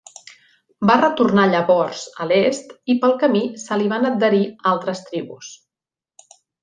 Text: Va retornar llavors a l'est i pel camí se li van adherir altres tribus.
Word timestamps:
Va 0.89 0.93
retornar 1.01 1.43
llavors 1.51 2.01
a 2.25 2.27
l'est 2.31 2.73
i 2.93 2.95
pel 3.03 3.13
camí 3.25 3.43
se 3.65 3.77
li 3.83 3.93
van 3.93 4.09
adherir 4.11 4.43
altres 4.73 5.05
tribus. 5.11 5.53